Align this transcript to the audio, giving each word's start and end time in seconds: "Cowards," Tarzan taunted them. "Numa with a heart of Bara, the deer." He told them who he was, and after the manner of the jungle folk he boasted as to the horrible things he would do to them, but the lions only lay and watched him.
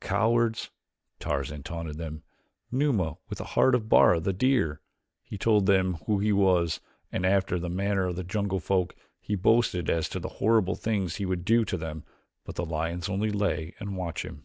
"Cowards," 0.00 0.70
Tarzan 1.20 1.62
taunted 1.62 1.98
them. 1.98 2.24
"Numa 2.72 3.14
with 3.28 3.40
a 3.40 3.44
heart 3.54 3.76
of 3.76 3.88
Bara, 3.88 4.18
the 4.18 4.32
deer." 4.32 4.80
He 5.22 5.38
told 5.38 5.66
them 5.66 5.98
who 6.06 6.18
he 6.18 6.32
was, 6.32 6.80
and 7.12 7.24
after 7.24 7.60
the 7.60 7.68
manner 7.68 8.06
of 8.08 8.16
the 8.16 8.24
jungle 8.24 8.58
folk 8.58 8.96
he 9.20 9.36
boasted 9.36 9.88
as 9.88 10.08
to 10.08 10.18
the 10.18 10.28
horrible 10.42 10.74
things 10.74 11.14
he 11.14 11.24
would 11.26 11.44
do 11.44 11.64
to 11.66 11.76
them, 11.76 12.02
but 12.44 12.56
the 12.56 12.66
lions 12.66 13.08
only 13.08 13.30
lay 13.30 13.76
and 13.78 13.96
watched 13.96 14.24
him. 14.24 14.42